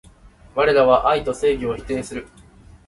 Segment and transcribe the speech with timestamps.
[0.55, 2.27] われらは愛と正義を否定する